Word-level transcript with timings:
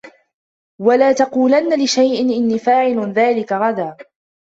ولا 0.81 1.11
تقولن 1.13 1.83
لشيء 1.83 2.21
إني 2.39 2.59
فاعل 2.59 3.11
ذلك 3.13 3.51
غدا 3.51 3.97